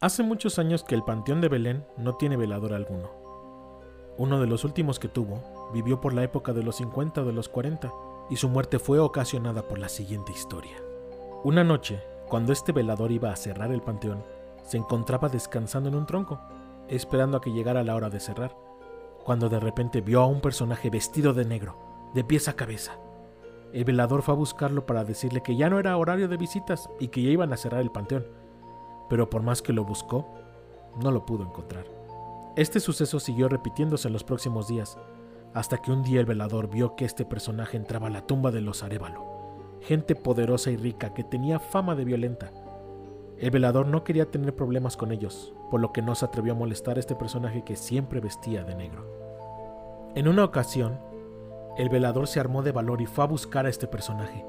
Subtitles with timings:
[0.00, 3.10] Hace muchos años que el Panteón de Belén no tiene velador alguno.
[4.16, 7.32] Uno de los últimos que tuvo vivió por la época de los 50 o de
[7.32, 7.92] los 40
[8.30, 10.76] y su muerte fue ocasionada por la siguiente historia.
[11.42, 14.22] Una noche, cuando este velador iba a cerrar el panteón,
[14.62, 16.40] se encontraba descansando en un tronco,
[16.86, 18.54] esperando a que llegara la hora de cerrar,
[19.24, 21.76] cuando de repente vio a un personaje vestido de negro,
[22.14, 23.00] de pies a cabeza.
[23.72, 27.08] El velador fue a buscarlo para decirle que ya no era horario de visitas y
[27.08, 28.46] que ya iban a cerrar el panteón
[29.08, 30.26] pero por más que lo buscó,
[31.02, 31.84] no lo pudo encontrar.
[32.56, 34.98] Este suceso siguió repitiéndose en los próximos días,
[35.54, 38.60] hasta que un día el velador vio que este personaje entraba a la tumba de
[38.60, 39.24] los Arevalo,
[39.80, 42.50] gente poderosa y rica que tenía fama de violenta.
[43.38, 46.56] El velador no quería tener problemas con ellos, por lo que no se atrevió a
[46.56, 49.06] molestar a este personaje que siempre vestía de negro.
[50.16, 50.98] En una ocasión,
[51.76, 54.44] el velador se armó de valor y fue a buscar a este personaje.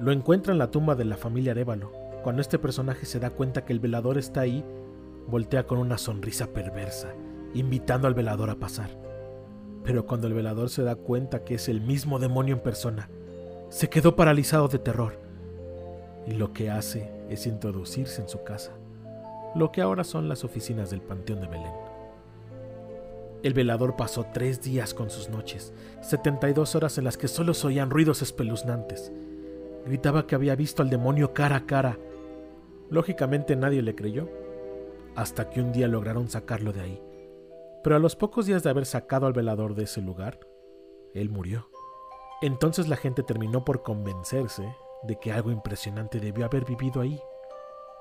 [0.00, 1.92] Lo encuentra en la tumba de la familia Arevalo,
[2.24, 4.64] cuando este personaje se da cuenta que el velador está ahí,
[5.28, 7.12] voltea con una sonrisa perversa,
[7.52, 8.88] invitando al velador a pasar.
[9.84, 13.10] Pero cuando el velador se da cuenta que es el mismo demonio en persona,
[13.68, 15.20] se quedó paralizado de terror.
[16.26, 18.72] Y lo que hace es introducirse en su casa,
[19.54, 21.74] lo que ahora son las oficinas del Panteón de Belén.
[23.42, 27.66] El velador pasó tres días con sus noches, 72 horas en las que solo se
[27.66, 29.12] oían ruidos espeluznantes.
[29.84, 31.98] Gritaba que había visto al demonio cara a cara
[32.90, 34.28] Lógicamente nadie le creyó,
[35.16, 37.02] hasta que un día lograron sacarlo de ahí.
[37.82, 40.40] Pero a los pocos días de haber sacado al velador de ese lugar,
[41.14, 41.68] él murió.
[42.42, 47.20] Entonces la gente terminó por convencerse de que algo impresionante debió haber vivido ahí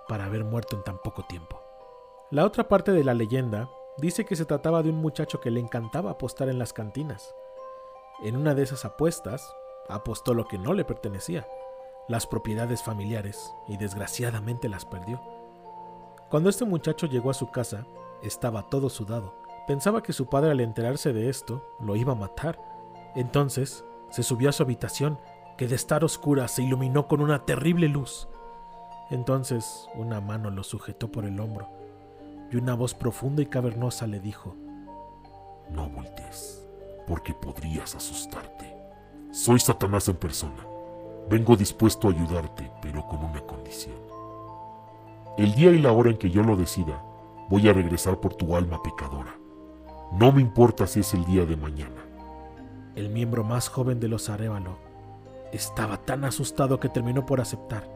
[0.08, 1.62] para haber muerto en tan poco tiempo.
[2.31, 5.59] La otra parte de la leyenda dice que se trataba de un muchacho que le
[5.59, 7.34] encantaba apostar en las cantinas.
[8.23, 9.53] En una de esas apuestas,
[9.88, 11.45] apostó lo que no le pertenecía,
[12.08, 15.22] las propiedades familiares y desgraciadamente las perdió.
[16.30, 17.86] Cuando este muchacho llegó a su casa,
[18.22, 19.36] estaba todo sudado.
[19.68, 22.59] Pensaba que su padre al enterarse de esto lo iba a matar.
[23.16, 25.19] Entonces se subió a su habitación,
[25.58, 28.28] que de estar oscura se iluminó con una terrible luz.
[29.09, 31.70] Entonces una mano lo sujetó por el hombro
[32.52, 34.56] y una voz profunda y cavernosa le dijo,
[35.70, 36.68] No voltees,
[37.08, 38.75] porque podrías asustarte.
[39.31, 40.72] Soy Satanás en persona
[41.29, 43.95] Vengo dispuesto a ayudarte, pero con una condición.
[45.38, 47.01] El día y la hora en que yo lo decida,
[47.50, 49.35] voy a regresar por tu alma pecadora.
[50.11, 52.06] No me importa si es el día de mañana.
[52.95, 54.78] El miembro más joven de los Arevalo
[55.51, 57.88] estaba tan asustado que terminó por aceptar.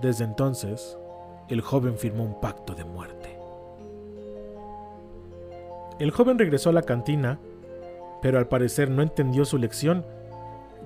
[0.00, 0.96] Desde entonces,
[1.48, 3.38] el joven firmó un pacto de muerte.
[5.98, 7.38] El joven regresó a la cantina,
[8.22, 10.04] pero al parecer no entendió su lección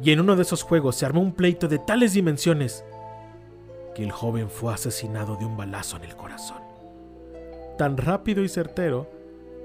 [0.02, 2.84] y en uno de esos juegos se armó un pleito de tales dimensiones
[3.94, 6.62] que el joven fue asesinado de un balazo en el corazón.
[7.76, 9.10] Tan rápido y certero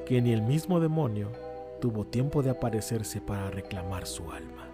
[0.06, 1.32] que ni el mismo demonio
[1.80, 4.68] tuvo tiempo de aparecerse para reclamar su alma.